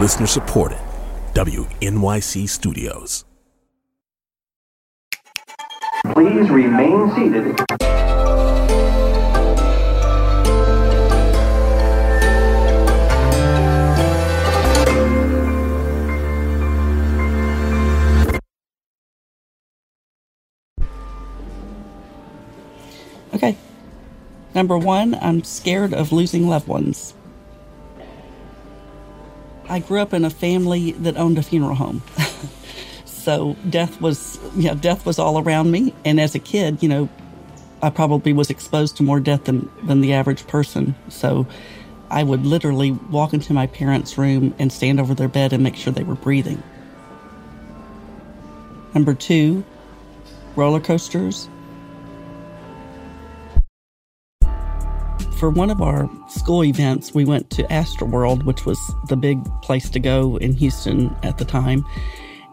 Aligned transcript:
Listener 0.00 0.26
supported. 0.26 0.78
WNYC 1.34 2.48
Studios. 2.48 3.26
Please 6.14 6.48
remain 6.48 7.14
seated. 7.14 7.60
Okay. 23.34 23.58
Number 24.54 24.78
one, 24.78 25.14
I'm 25.20 25.44
scared 25.44 25.92
of 25.92 26.10
losing 26.10 26.48
loved 26.48 26.68
ones. 26.68 27.12
I 29.70 29.78
grew 29.78 30.00
up 30.00 30.12
in 30.12 30.24
a 30.24 30.30
family 30.30 30.90
that 30.92 31.16
owned 31.16 31.38
a 31.38 31.42
funeral 31.42 31.76
home. 31.76 32.02
so 33.04 33.56
death 33.68 34.00
was, 34.00 34.40
know, 34.56 34.74
death 34.74 35.06
was 35.06 35.20
all 35.20 35.38
around 35.38 35.70
me. 35.70 35.94
And 36.04 36.20
as 36.20 36.34
a 36.34 36.40
kid, 36.40 36.82
you 36.82 36.88
know, 36.88 37.08
I 37.80 37.90
probably 37.90 38.32
was 38.32 38.50
exposed 38.50 38.96
to 38.96 39.04
more 39.04 39.20
death 39.20 39.44
than, 39.44 39.70
than 39.84 40.00
the 40.00 40.12
average 40.12 40.44
person. 40.48 40.96
So 41.08 41.46
I 42.10 42.24
would 42.24 42.44
literally 42.44 42.90
walk 42.90 43.32
into 43.32 43.52
my 43.52 43.68
parents' 43.68 44.18
room 44.18 44.54
and 44.58 44.72
stand 44.72 44.98
over 44.98 45.14
their 45.14 45.28
bed 45.28 45.52
and 45.52 45.62
make 45.62 45.76
sure 45.76 45.92
they 45.92 46.02
were 46.02 46.16
breathing. 46.16 46.60
Number 48.92 49.14
two, 49.14 49.64
roller 50.56 50.80
coasters. 50.80 51.48
For 55.40 55.48
one 55.48 55.70
of 55.70 55.80
our 55.80 56.08
school 56.28 56.62
events, 56.62 57.14
we 57.14 57.24
went 57.24 57.48
to 57.48 57.62
Astroworld, 57.64 58.44
which 58.44 58.66
was 58.66 58.78
the 59.08 59.16
big 59.16 59.42
place 59.62 59.88
to 59.88 59.98
go 59.98 60.36
in 60.36 60.52
Houston 60.52 61.16
at 61.22 61.38
the 61.38 61.46
time. 61.46 61.82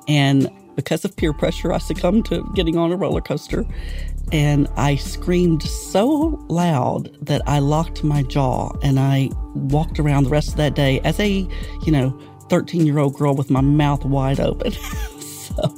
And 0.07 0.49
because 0.77 1.03
of 1.03 1.13
peer 1.17 1.33
pressure, 1.33 1.73
I 1.73 1.79
succumbed 1.79 2.27
to 2.27 2.49
getting 2.55 2.77
on 2.77 2.93
a 2.93 2.95
roller 2.95 3.19
coaster. 3.19 3.65
And 4.31 4.69
I 4.77 4.95
screamed 4.95 5.63
so 5.63 6.41
loud 6.47 7.13
that 7.25 7.41
I 7.45 7.59
locked 7.59 8.05
my 8.05 8.23
jaw 8.23 8.71
and 8.81 9.01
I 9.01 9.31
walked 9.53 9.99
around 9.99 10.23
the 10.23 10.29
rest 10.29 10.51
of 10.51 10.55
that 10.55 10.73
day 10.73 11.01
as 11.01 11.19
a, 11.19 11.45
you 11.85 11.91
know, 11.91 12.17
13 12.47 12.85
year 12.85 12.99
old 12.99 13.15
girl 13.15 13.35
with 13.35 13.49
my 13.49 13.61
mouth 13.61 14.05
wide 14.05 14.39
open. 14.39 14.71
so 15.19 15.75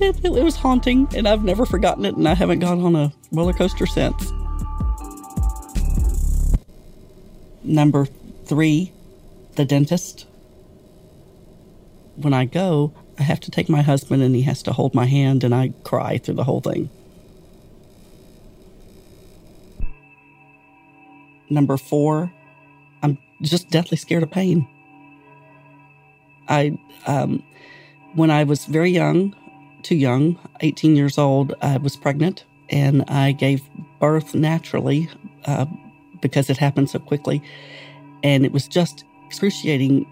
it, 0.00 0.24
it 0.24 0.44
was 0.44 0.54
haunting 0.54 1.08
and 1.16 1.26
I've 1.26 1.42
never 1.42 1.66
forgotten 1.66 2.04
it 2.04 2.14
and 2.14 2.28
I 2.28 2.34
haven't 2.34 2.60
gone 2.60 2.80
on 2.80 2.94
a 2.94 3.12
roller 3.32 3.54
coaster 3.54 3.86
since. 3.86 4.32
Number 7.64 8.06
three, 8.44 8.92
the 9.56 9.64
dentist. 9.64 10.26
When 12.16 12.34
I 12.34 12.44
go, 12.44 12.92
I 13.18 13.22
have 13.22 13.40
to 13.40 13.50
take 13.50 13.68
my 13.70 13.80
husband 13.80 14.22
and 14.22 14.34
he 14.34 14.42
has 14.42 14.62
to 14.64 14.72
hold 14.72 14.94
my 14.94 15.06
hand 15.06 15.42
and 15.44 15.54
I 15.54 15.72
cry 15.82 16.18
through 16.18 16.34
the 16.34 16.44
whole 16.44 16.60
thing. 16.60 16.90
Number 21.48 21.76
four, 21.76 22.32
I'm 23.02 23.18
just 23.40 23.70
deathly 23.70 23.96
scared 23.96 24.22
of 24.22 24.30
pain. 24.30 24.68
I, 26.48 26.78
um, 27.06 27.42
when 28.14 28.30
I 28.30 28.44
was 28.44 28.66
very 28.66 28.90
young, 28.90 29.34
too 29.82 29.96
young, 29.96 30.38
18 30.60 30.96
years 30.96 31.16
old, 31.16 31.54
I 31.62 31.78
was 31.78 31.96
pregnant 31.96 32.44
and 32.68 33.04
I 33.08 33.32
gave 33.32 33.62
birth 34.00 34.34
naturally 34.34 35.08
uh, 35.46 35.66
because 36.24 36.48
it 36.48 36.56
happened 36.56 36.88
so 36.88 36.98
quickly. 36.98 37.42
And 38.22 38.46
it 38.46 38.52
was 38.52 38.66
just 38.66 39.04
excruciating 39.26 40.06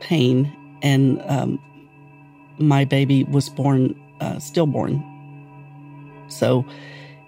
pain. 0.00 0.50
And 0.82 1.22
um, 1.26 1.60
my 2.58 2.86
baby 2.86 3.24
was 3.24 3.50
born 3.50 3.94
uh, 4.22 4.38
stillborn. 4.38 5.04
So 6.28 6.64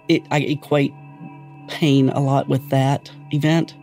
it, 0.08 0.22
I 0.30 0.38
equate 0.40 0.94
pain 1.68 2.08
a 2.08 2.20
lot 2.20 2.48
with 2.48 2.66
that 2.70 3.12
event. 3.32 3.74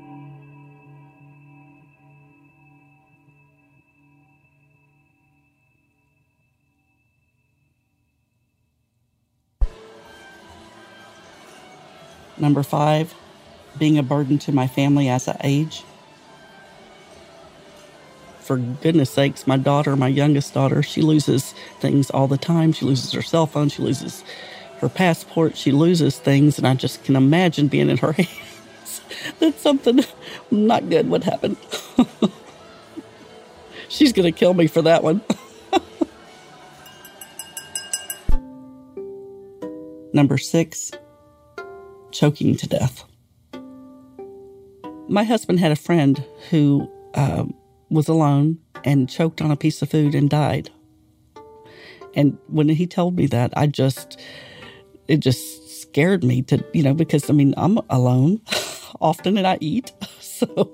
Number 12.40 12.64
five, 12.64 13.14
being 13.78 13.98
a 13.98 14.04
burden 14.04 14.38
to 14.40 14.52
my 14.52 14.68
family 14.68 15.10
as 15.10 15.28
I 15.28 15.40
age. 15.44 15.84
For 18.40 18.58
goodness 18.58 19.12
sakes, 19.12 19.46
my 19.46 19.58
daughter, 19.58 19.96
my 19.96 20.08
youngest 20.08 20.54
daughter, 20.54 20.82
she 20.82 21.02
loses 21.02 21.54
things 21.80 22.10
all 22.10 22.28
the 22.28 22.38
time. 22.38 22.74
She 22.74 22.86
loses 22.86 23.12
her 23.12 23.22
cell 23.22 23.46
phone, 23.46 23.70
she 23.70 23.84
loses 23.84 24.24
her 24.80 24.90
passport, 24.90 25.56
she 25.56 25.72
loses 25.72 26.18
things, 26.18 26.58
and 26.58 26.66
I 26.66 26.74
just 26.74 27.04
can 27.04 27.16
imagine 27.16 27.68
being 27.68 27.90
in 27.90 27.98
her 27.98 28.12
hands 28.14 29.02
that 29.40 29.60
something 29.60 30.00
not 30.50 30.90
good 30.90 31.10
would 31.10 31.24
happen. 31.24 31.58
She's 33.90 34.14
going 34.14 34.32
to 34.32 34.38
kill 34.38 34.54
me 34.54 34.68
for 34.68 34.82
that 34.84 35.04
one. 35.04 35.22
Number 40.14 40.38
six, 40.38 40.92
choking 42.12 42.56
to 42.56 42.68
death 42.68 43.04
my 45.10 45.24
husband 45.24 45.60
had 45.60 45.72
a 45.72 45.76
friend 45.76 46.24
who 46.50 46.90
uh, 47.16 47.46
was 47.90 48.08
alone 48.08 48.60
and 48.84 49.10
choked 49.10 49.42
on 49.42 49.52
a 49.52 49.56
piece 49.56 49.82
of 49.82 49.90
food 49.90 50.16
and 50.16 50.30
died. 50.30 50.70
And 52.16 52.38
when 52.48 52.70
he 52.70 52.88
told 52.88 53.16
me 53.16 53.28
that, 53.28 53.52
I 53.56 53.68
just, 53.68 54.20
it 55.08 55.18
just 55.18 55.82
scared 55.82 56.24
me 56.24 56.42
to, 56.44 56.64
you 56.74 56.84
know, 56.84 56.94
because 56.94 57.30
I 57.30 57.34
mean, 57.34 57.54
I'm 57.58 57.80
alone 57.90 58.42
often 59.02 59.38
and 59.38 59.48
I 59.48 59.58
eat. 59.60 59.92
So 60.40 60.72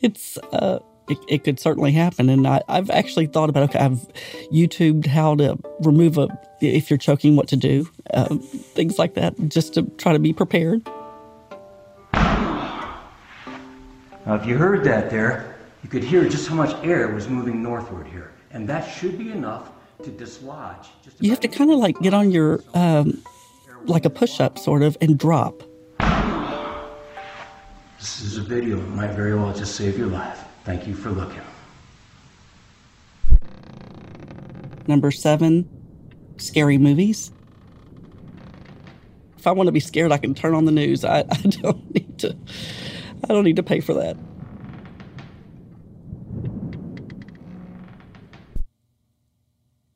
it's, 0.00 0.38
uh, 0.52 0.78
it, 1.08 1.18
it 1.26 1.42
could 1.42 1.58
certainly 1.58 1.90
happen. 1.90 2.28
And 2.28 2.46
I, 2.46 2.62
I've 2.68 2.88
actually 2.88 3.26
thought 3.26 3.50
about, 3.50 3.64
okay, 3.64 3.80
I've 3.80 4.06
YouTubed 4.52 5.06
how 5.06 5.34
to 5.34 5.58
remove 5.80 6.18
a, 6.18 6.28
if 6.60 6.88
you're 6.88 6.98
choking, 6.98 7.34
what 7.34 7.48
to 7.48 7.56
do, 7.56 7.88
uh, 8.14 8.36
things 8.36 9.00
like 9.00 9.14
that, 9.14 9.34
just 9.48 9.74
to 9.74 9.82
try 9.98 10.12
to 10.12 10.20
be 10.20 10.32
prepared. 10.32 10.88
Now, 14.26 14.36
if 14.36 14.46
you 14.46 14.56
heard 14.56 14.84
that 14.84 15.10
there, 15.10 15.56
you 15.82 15.88
could 15.88 16.04
hear 16.04 16.28
just 16.28 16.48
how 16.48 16.54
much 16.54 16.72
air 16.84 17.08
was 17.08 17.28
moving 17.28 17.60
northward 17.62 18.06
here. 18.06 18.32
And 18.52 18.68
that 18.68 18.82
should 18.82 19.18
be 19.18 19.32
enough 19.32 19.70
to 20.04 20.10
dislodge. 20.10 20.88
you 21.18 21.30
have 21.30 21.40
to 21.40 21.48
kind 21.48 21.72
of 21.72 21.78
like 21.78 21.98
get 22.00 22.14
on 22.14 22.30
your, 22.30 22.62
um, 22.74 23.22
like 23.84 24.04
a 24.04 24.10
push 24.10 24.40
up 24.40 24.58
sort 24.58 24.82
of, 24.82 24.96
and 25.00 25.18
drop. 25.18 25.62
This 27.98 28.20
is 28.20 28.36
a 28.36 28.42
video. 28.42 28.78
It 28.78 28.88
might 28.88 29.10
very 29.10 29.34
well 29.34 29.52
just 29.52 29.74
save 29.74 29.98
your 29.98 30.08
life. 30.08 30.44
Thank 30.64 30.86
you 30.86 30.94
for 30.94 31.10
looking. 31.10 31.40
Number 34.86 35.10
seven, 35.10 35.68
scary 36.36 36.78
movies. 36.78 37.32
If 39.38 39.46
I 39.48 39.52
want 39.52 39.66
to 39.66 39.72
be 39.72 39.80
scared, 39.80 40.12
I 40.12 40.18
can 40.18 40.34
turn 40.34 40.54
on 40.54 40.64
the 40.64 40.72
news. 40.72 41.04
I, 41.04 41.18
I 41.30 41.42
don't 41.48 41.92
need 41.94 42.18
to. 42.20 42.36
I 43.24 43.32
don't 43.32 43.44
need 43.44 43.56
to 43.56 43.62
pay 43.62 43.80
for 43.80 43.94
that. 43.94 44.16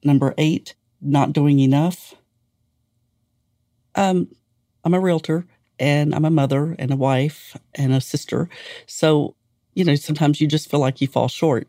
Number 0.04 0.34
eight, 0.38 0.74
not 1.00 1.32
doing 1.32 1.58
enough. 1.58 2.14
Um, 3.94 4.28
I'm 4.84 4.94
a 4.94 5.00
realtor 5.00 5.46
and 5.78 6.14
I'm 6.14 6.24
a 6.24 6.30
mother 6.30 6.76
and 6.78 6.90
a 6.90 6.96
wife 6.96 7.56
and 7.74 7.92
a 7.92 8.00
sister. 8.00 8.48
So, 8.86 9.34
you 9.74 9.84
know, 9.84 9.94
sometimes 9.94 10.40
you 10.40 10.46
just 10.46 10.70
feel 10.70 10.80
like 10.80 11.00
you 11.00 11.08
fall 11.08 11.28
short. 11.28 11.68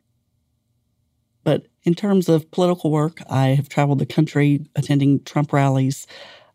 But 1.43 1.67
in 1.83 1.95
terms 1.95 2.29
of 2.29 2.51
political 2.51 2.91
work, 2.91 3.21
I 3.29 3.47
have 3.47 3.69
traveled 3.69 3.99
the 3.99 4.05
country 4.05 4.65
attending 4.75 5.23
Trump 5.23 5.53
rallies, 5.53 6.05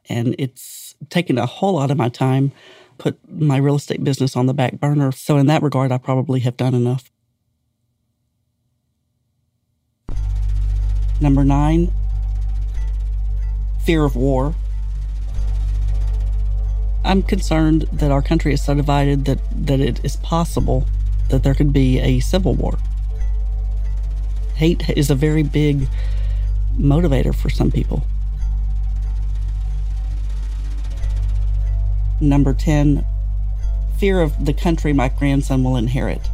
and 0.08 0.34
it's 0.38 0.94
taken 1.08 1.38
a 1.38 1.46
whole 1.46 1.75
lot 1.75 1.90
of 1.90 1.96
my 1.96 2.10
time 2.10 2.52
put 2.98 3.18
my 3.30 3.56
real 3.56 3.76
estate 3.76 4.02
business 4.04 4.36
on 4.36 4.46
the 4.46 4.54
back 4.54 4.80
burner. 4.80 5.12
So, 5.12 5.36
in 5.36 5.46
that 5.46 5.62
regard, 5.62 5.92
I 5.92 5.98
probably 5.98 6.40
have 6.40 6.56
done 6.56 6.74
enough. 6.74 7.10
Number 11.20 11.44
nine, 11.44 11.92
fear 13.84 14.04
of 14.04 14.16
war. 14.16 14.54
I'm 17.04 17.22
concerned 17.22 17.82
that 17.92 18.10
our 18.10 18.22
country 18.22 18.52
is 18.54 18.64
so 18.64 18.74
divided 18.74 19.24
that, 19.24 19.38
that 19.66 19.80
it 19.80 20.04
is 20.04 20.16
possible 20.16 20.86
that 21.30 21.42
there 21.42 21.54
could 21.54 21.72
be 21.72 21.98
a 22.00 22.20
civil 22.20 22.54
war. 22.54 22.78
Hate 24.54 24.90
is 24.90 25.10
a 25.10 25.14
very 25.14 25.42
big 25.42 25.88
motivator 26.78 27.34
for 27.34 27.50
some 27.50 27.70
people. 27.70 28.04
Number 32.22 32.54
10, 32.54 33.04
fear 33.98 34.20
of 34.20 34.46
the 34.46 34.52
country 34.52 34.92
my 34.92 35.08
grandson 35.08 35.64
will 35.64 35.74
inherit. 35.74 36.30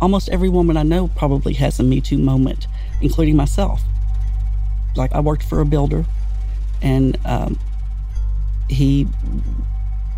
Almost 0.00 0.28
every 0.30 0.48
woman 0.48 0.76
I 0.76 0.82
know 0.82 1.06
probably 1.06 1.52
has 1.54 1.78
a 1.78 1.84
Me 1.84 2.00
Too 2.00 2.18
moment, 2.18 2.66
including 3.00 3.36
myself. 3.36 3.82
Like, 4.96 5.12
I 5.12 5.20
worked 5.20 5.44
for 5.44 5.60
a 5.60 5.64
builder, 5.64 6.04
and 6.82 7.16
um, 7.24 7.60
he 8.68 9.06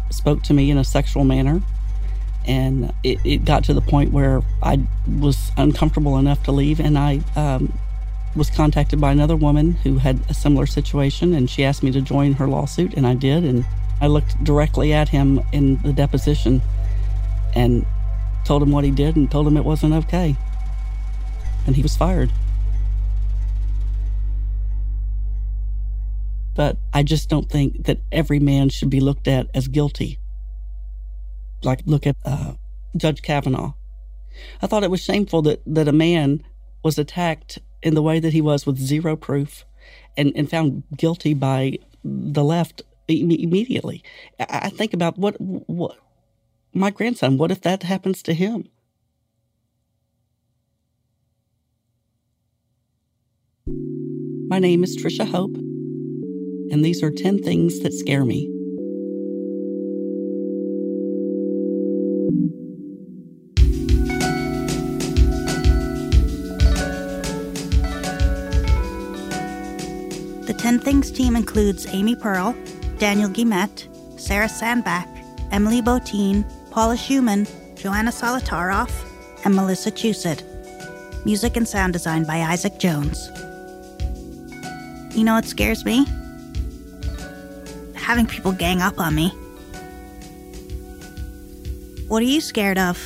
spoke 0.08 0.42
to 0.44 0.54
me 0.54 0.70
in 0.70 0.78
a 0.78 0.84
sexual 0.84 1.24
manner. 1.24 1.60
And 2.46 2.94
it, 3.04 3.18
it, 3.22 3.44
got 3.44 3.64
to 3.64 3.74
the 3.74 3.82
point 3.82 4.12
where 4.12 4.40
I 4.62 4.80
was 5.06 5.52
uncomfortable 5.58 6.16
enough 6.16 6.42
to 6.44 6.52
leave, 6.52 6.80
and 6.80 6.96
I 6.96 7.20
um, 7.36 7.78
was 8.34 8.50
contacted 8.50 9.00
by 9.00 9.12
another 9.12 9.36
woman 9.36 9.72
who 9.72 9.98
had 9.98 10.20
a 10.28 10.34
similar 10.34 10.66
situation, 10.66 11.34
and 11.34 11.50
she 11.50 11.64
asked 11.64 11.82
me 11.82 11.90
to 11.92 12.00
join 12.00 12.32
her 12.34 12.48
lawsuit, 12.48 12.94
and 12.94 13.06
I 13.06 13.14
did. 13.14 13.44
And 13.44 13.64
I 14.00 14.06
looked 14.06 14.42
directly 14.42 14.92
at 14.92 15.08
him 15.08 15.42
in 15.52 15.80
the 15.82 15.92
deposition 15.92 16.62
and 17.54 17.84
told 18.44 18.62
him 18.62 18.70
what 18.70 18.84
he 18.84 18.90
did 18.90 19.16
and 19.16 19.30
told 19.30 19.46
him 19.46 19.56
it 19.56 19.64
wasn't 19.64 19.94
okay. 19.94 20.36
And 21.66 21.76
he 21.76 21.82
was 21.82 21.96
fired. 21.96 22.32
But 26.54 26.76
I 26.92 27.02
just 27.02 27.28
don't 27.28 27.48
think 27.48 27.84
that 27.84 28.00
every 28.10 28.38
man 28.38 28.68
should 28.68 28.90
be 28.90 29.00
looked 29.00 29.28
at 29.28 29.48
as 29.54 29.68
guilty. 29.68 30.18
Like, 31.62 31.80
look 31.86 32.06
at 32.06 32.16
uh, 32.24 32.54
Judge 32.96 33.22
Kavanaugh. 33.22 33.74
I 34.60 34.66
thought 34.66 34.84
it 34.84 34.90
was 34.90 35.02
shameful 35.02 35.42
that, 35.42 35.62
that 35.66 35.88
a 35.88 35.92
man 35.92 36.42
was 36.82 36.98
attacked 36.98 37.58
in 37.82 37.94
the 37.94 38.02
way 38.02 38.20
that 38.20 38.32
he 38.32 38.40
was 38.40 38.66
with 38.66 38.78
zero 38.78 39.16
proof 39.16 39.64
and, 40.16 40.32
and 40.36 40.48
found 40.48 40.84
guilty 40.96 41.34
by 41.34 41.78
the 42.04 42.44
left 42.44 42.82
immediately. 43.08 44.02
I, 44.38 44.68
think 44.70 44.94
about 44.94 45.18
what, 45.18 45.34
what 45.40 45.96
my 46.72 46.90
grandson, 46.90 47.38
what 47.38 47.50
if 47.50 47.60
that 47.62 47.82
happens 47.82 48.22
to 48.24 48.34
him? 48.34 48.68
My 53.66 54.58
name 54.58 54.84
is 54.84 54.96
Trisha 54.96 55.26
Hope, 55.26 55.54
and 55.56 56.84
these 56.84 57.02
are 57.02 57.10
10 57.10 57.42
things 57.42 57.80
that 57.80 57.92
scare 57.92 58.24
me. 58.24 58.51
Things 70.82 71.12
team 71.12 71.36
includes 71.36 71.86
Amy 71.86 72.16
Pearl, 72.16 72.56
Daniel 72.98 73.30
Guimet, 73.30 73.86
Sarah 74.18 74.48
Sandbach, 74.48 75.06
Emily 75.52 75.80
Botein, 75.80 76.44
Paula 76.72 76.96
Szuchman, 76.96 77.48
Joanna 77.76 78.10
Solotaroff, 78.10 78.90
and 79.44 79.54
Melissa 79.54 79.92
Chusett. 79.92 80.42
Music 81.24 81.56
and 81.56 81.68
sound 81.68 81.92
design 81.92 82.24
by 82.24 82.38
Isaac 82.38 82.80
Jones. 82.80 83.30
You 85.16 85.22
know 85.22 85.34
what 85.34 85.44
scares 85.44 85.84
me? 85.84 86.04
Having 87.94 88.26
people 88.26 88.50
gang 88.50 88.82
up 88.82 88.98
on 88.98 89.14
me. 89.14 89.28
What 92.08 92.24
are 92.24 92.26
you 92.26 92.40
scared 92.40 92.78
of? 92.78 92.98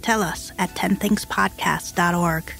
Tell 0.00 0.22
us 0.22 0.50
at 0.58 0.70
10thingspodcast.org. 0.70 2.54